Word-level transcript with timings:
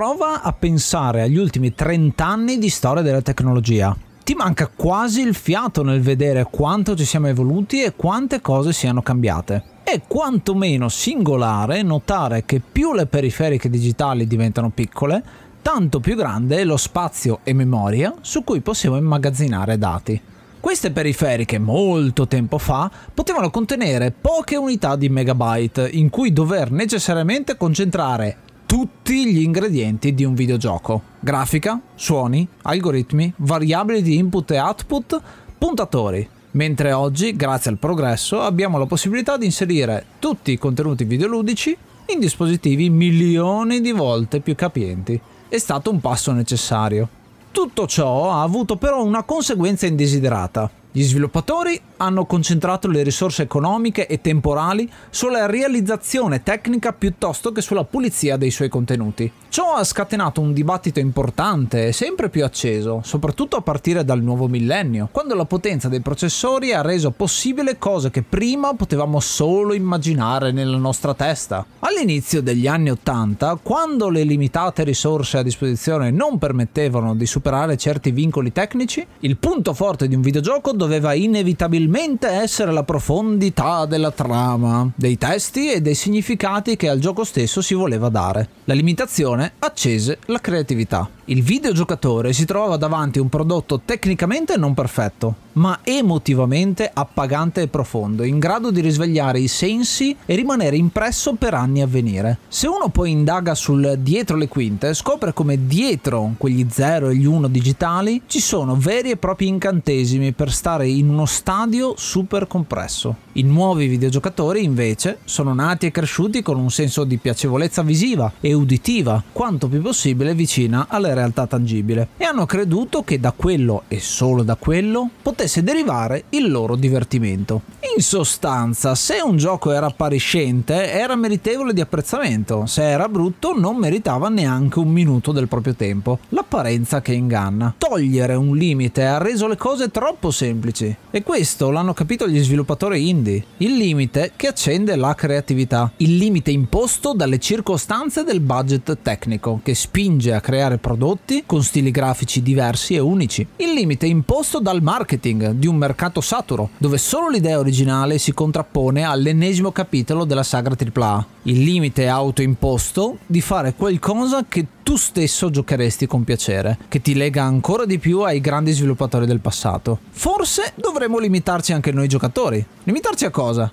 Prova 0.00 0.40
a 0.40 0.54
pensare 0.54 1.20
agli 1.20 1.36
ultimi 1.36 1.74
30 1.74 2.24
anni 2.24 2.56
di 2.56 2.70
storia 2.70 3.02
della 3.02 3.20
tecnologia. 3.20 3.94
Ti 4.24 4.32
manca 4.32 4.66
quasi 4.74 5.20
il 5.20 5.34
fiato 5.34 5.82
nel 5.82 6.00
vedere 6.00 6.46
quanto 6.50 6.96
ci 6.96 7.04
siamo 7.04 7.26
evoluti 7.26 7.82
e 7.82 7.92
quante 7.94 8.40
cose 8.40 8.72
siano 8.72 9.02
cambiate. 9.02 9.62
È 9.82 10.00
quantomeno 10.08 10.88
singolare 10.88 11.82
notare 11.82 12.46
che 12.46 12.60
più 12.60 12.94
le 12.94 13.04
periferiche 13.04 13.68
digitali 13.68 14.26
diventano 14.26 14.70
piccole, 14.70 15.22
tanto 15.60 16.00
più 16.00 16.16
grande 16.16 16.56
è 16.56 16.64
lo 16.64 16.78
spazio 16.78 17.40
e 17.42 17.52
memoria 17.52 18.14
su 18.22 18.42
cui 18.42 18.62
possiamo 18.62 18.96
immagazzinare 18.96 19.76
dati. 19.76 20.18
Queste 20.60 20.92
periferiche 20.92 21.58
molto 21.58 22.26
tempo 22.26 22.56
fa 22.56 22.90
potevano 23.12 23.50
contenere 23.50 24.14
poche 24.18 24.56
unità 24.56 24.96
di 24.96 25.10
megabyte 25.10 25.86
in 25.92 26.08
cui 26.08 26.32
dover 26.32 26.70
necessariamente 26.70 27.58
concentrare 27.58 28.48
tutti 28.70 29.26
gli 29.26 29.40
ingredienti 29.40 30.14
di 30.14 30.22
un 30.22 30.34
videogioco. 30.34 31.02
Grafica, 31.18 31.80
suoni, 31.96 32.46
algoritmi, 32.62 33.32
variabili 33.38 34.00
di 34.00 34.16
input 34.16 34.48
e 34.52 34.60
output, 34.60 35.20
puntatori. 35.58 36.28
Mentre 36.52 36.92
oggi, 36.92 37.34
grazie 37.34 37.72
al 37.72 37.78
progresso, 37.78 38.40
abbiamo 38.40 38.78
la 38.78 38.86
possibilità 38.86 39.36
di 39.36 39.46
inserire 39.46 40.04
tutti 40.20 40.52
i 40.52 40.56
contenuti 40.56 41.02
videoludici 41.02 41.76
in 42.10 42.20
dispositivi 42.20 42.90
milioni 42.90 43.80
di 43.80 43.90
volte 43.90 44.38
più 44.38 44.54
capienti. 44.54 45.20
È 45.48 45.58
stato 45.58 45.90
un 45.90 45.98
passo 45.98 46.30
necessario. 46.30 47.08
Tutto 47.50 47.88
ciò 47.88 48.30
ha 48.30 48.42
avuto 48.42 48.76
però 48.76 49.02
una 49.02 49.24
conseguenza 49.24 49.86
indesiderata. 49.86 50.70
Gli 50.92 51.02
sviluppatori 51.02 51.80
hanno 52.00 52.24
concentrato 52.24 52.88
le 52.88 53.02
risorse 53.02 53.42
economiche 53.42 54.06
e 54.06 54.20
temporali 54.22 54.90
sulla 55.10 55.44
realizzazione 55.44 56.42
tecnica 56.42 56.94
piuttosto 56.94 57.52
che 57.52 57.60
sulla 57.60 57.84
pulizia 57.84 58.38
dei 58.38 58.50
suoi 58.50 58.70
contenuti. 58.70 59.30
Ciò 59.50 59.74
ha 59.74 59.84
scatenato 59.84 60.40
un 60.40 60.52
dibattito 60.52 60.98
importante 60.98 61.88
e 61.88 61.92
sempre 61.92 62.30
più 62.30 62.44
acceso, 62.44 63.02
soprattutto 63.04 63.56
a 63.56 63.60
partire 63.60 64.04
dal 64.04 64.22
nuovo 64.22 64.48
millennio, 64.48 65.08
quando 65.12 65.34
la 65.34 65.44
potenza 65.44 65.88
dei 65.88 66.00
processori 66.00 66.72
ha 66.72 66.80
reso 66.80 67.10
possibile 67.10 67.76
cose 67.76 68.10
che 68.10 68.22
prima 68.22 68.72
potevamo 68.74 69.20
solo 69.20 69.74
immaginare 69.74 70.52
nella 70.52 70.78
nostra 70.78 71.12
testa. 71.14 71.66
All'inizio 71.80 72.40
degli 72.40 72.66
anni 72.66 72.90
80, 72.90 73.58
quando 73.62 74.08
le 74.08 74.22
limitate 74.22 74.84
risorse 74.84 75.38
a 75.38 75.42
disposizione 75.42 76.10
non 76.10 76.38
permettevano 76.38 77.14
di 77.14 77.26
superare 77.26 77.76
certi 77.76 78.10
vincoli 78.10 78.52
tecnici, 78.52 79.06
il 79.20 79.36
punto 79.36 79.74
forte 79.74 80.08
di 80.08 80.14
un 80.14 80.22
videogioco 80.22 80.72
doveva 80.72 81.12
inevitabilmente 81.12 81.88
essere 82.28 82.70
la 82.70 82.84
profondità 82.84 83.84
della 83.84 84.12
trama, 84.12 84.88
dei 84.94 85.18
testi 85.18 85.72
e 85.72 85.80
dei 85.80 85.96
significati 85.96 86.76
che 86.76 86.88
al 86.88 87.00
gioco 87.00 87.24
stesso 87.24 87.60
si 87.60 87.74
voleva 87.74 88.08
dare. 88.08 88.48
La 88.66 88.74
limitazione 88.74 89.54
accese 89.58 90.18
la 90.26 90.38
creatività. 90.40 91.10
Il 91.24 91.42
videogiocatore 91.42 92.32
si 92.32 92.44
trovava 92.44 92.76
davanti 92.76 93.18
a 93.18 93.22
un 93.22 93.28
prodotto 93.28 93.80
tecnicamente 93.84 94.56
non 94.56 94.72
perfetto, 94.72 95.34
ma 95.52 95.80
emotivamente 95.82 96.90
appagante 96.92 97.62
e 97.62 97.68
profondo, 97.68 98.22
in 98.22 98.38
grado 98.38 98.70
di 98.70 98.80
risvegliare 98.80 99.40
i 99.40 99.48
sensi 99.48 100.16
e 100.26 100.34
rimanere 100.34 100.76
impresso 100.76 101.34
per 101.34 101.54
anni 101.54 101.82
a 101.82 101.86
venire. 101.86 102.38
Se 102.48 102.66
uno 102.66 102.88
poi 102.88 103.10
indaga 103.10 103.54
sul 103.54 103.96
dietro 104.00 104.36
le 104.36 104.48
quinte, 104.48 104.94
scopre 104.94 105.32
come 105.32 105.66
dietro 105.66 106.34
quegli 106.36 106.66
0 106.68 107.08
e 107.08 107.16
gli 107.16 107.26
1 107.26 107.48
digitali 107.48 108.22
ci 108.26 108.40
sono 108.40 108.76
veri 108.76 109.10
e 109.10 109.16
propri 109.16 109.48
incantesimi 109.48 110.32
per 110.32 110.52
stare 110.52 110.88
in 110.88 111.08
uno 111.08 111.26
stadio 111.26 111.94
super 111.96 112.46
compresso. 112.46 113.28
I 113.32 113.42
nuovi 113.42 113.86
videogiocatori 113.86 114.64
invece 114.64 115.18
sono 115.24 115.54
nati 115.54 115.86
e 115.86 115.90
cresciuti 115.90 116.42
con 116.42 116.58
un 116.58 116.70
senso 116.70 117.04
di 117.04 117.16
piacevolezza 117.16 117.82
visiva 117.82 118.32
e 118.40 118.52
uditiva, 118.52 119.22
quanto 119.32 119.68
più 119.68 119.80
possibile 119.80 120.34
vicina 120.34 120.86
alla 120.88 121.14
realtà 121.14 121.46
tangibile, 121.46 122.08
e 122.16 122.24
hanno 122.24 122.46
creduto 122.46 123.02
che 123.02 123.20
da 123.20 123.32
quello 123.32 123.84
e 123.88 124.00
solo 124.00 124.42
da 124.42 124.56
quello 124.56 125.10
potesse 125.40 125.62
derivare 125.62 126.24
il 126.30 126.50
loro 126.50 126.76
divertimento. 126.76 127.62
In 127.96 128.02
sostanza, 128.02 128.94
se 128.94 129.20
un 129.24 129.38
gioco 129.38 129.70
era 129.70 129.86
appariscente, 129.86 130.92
era 130.92 131.16
meritevole 131.16 131.72
di 131.72 131.80
apprezzamento, 131.80 132.66
se 132.66 132.82
era 132.82 133.08
brutto 133.08 133.58
non 133.58 133.76
meritava 133.76 134.28
neanche 134.28 134.78
un 134.78 134.88
minuto 134.88 135.32
del 135.32 135.48
proprio 135.48 135.74
tempo. 135.74 136.18
L'apparenza 136.28 137.00
che 137.00 137.14
inganna. 137.14 137.74
Togliere 137.76 138.34
un 138.34 138.54
limite 138.54 139.06
ha 139.06 139.16
reso 139.16 139.46
le 139.46 139.56
cose 139.56 139.90
troppo 139.90 140.30
semplici, 140.30 140.94
e 141.10 141.22
questo 141.22 141.70
l'hanno 141.70 141.94
capito 141.94 142.28
gli 142.28 142.42
sviluppatori 142.42 143.08
indie 143.08 143.44
il 143.58 143.76
limite 143.76 144.32
che 144.36 144.46
accende 144.46 144.94
la 144.94 145.14
creatività, 145.14 145.90
il 145.98 146.16
limite 146.16 146.50
imposto 146.50 147.14
dalle 147.14 147.38
circostanze 147.38 148.24
del 148.24 148.40
budget 148.40 148.98
tecnico 149.00 149.60
che 149.62 149.74
spinge 149.74 150.34
a 150.34 150.40
creare 150.40 150.76
prodotti 150.76 151.44
con 151.46 151.62
stili 151.62 151.90
grafici 151.90 152.42
diversi 152.42 152.94
e 152.94 152.98
unici, 152.98 153.46
il 153.56 153.72
limite 153.72 154.06
imposto 154.06 154.60
dal 154.60 154.82
marketing 155.30 155.50
di 155.52 155.66
un 155.66 155.76
mercato 155.76 156.20
saturo 156.20 156.70
dove 156.78 156.98
solo 156.98 157.28
l'idea 157.28 157.58
originale 157.58 158.18
si 158.18 158.32
contrappone 158.32 159.04
all'ennesimo 159.04 159.72
capitolo 159.72 160.24
della 160.24 160.42
sagra 160.42 160.76
AAA, 160.76 161.26
il 161.44 161.62
limite 161.62 162.08
autoimposto 162.08 163.18
di 163.26 163.40
fare 163.40 163.74
qualcosa 163.74 164.44
che 164.48 164.66
tu 164.82 164.96
stesso 164.96 165.50
giocheresti 165.50 166.06
con 166.06 166.24
piacere, 166.24 166.78
che 166.88 167.00
ti 167.00 167.14
lega 167.14 167.44
ancora 167.44 167.84
di 167.84 167.98
più 167.98 168.20
ai 168.20 168.40
grandi 168.40 168.72
sviluppatori 168.72 169.26
del 169.26 169.40
passato. 169.40 169.98
Forse 170.10 170.72
dovremmo 170.74 171.18
limitarci 171.18 171.72
anche 171.72 171.92
noi 171.92 172.08
giocatori. 172.08 172.64
Limitarci 172.84 173.24
a 173.24 173.30
cosa? 173.30 173.70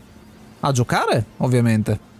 A 0.59 0.71
giocare, 0.71 1.25
ovviamente. 1.37 2.15